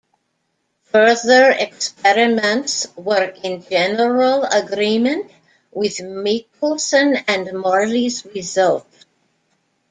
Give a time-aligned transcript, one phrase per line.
[0.85, 5.29] Further experiments were in general agreement
[5.71, 8.87] with Michelson and Morley's result.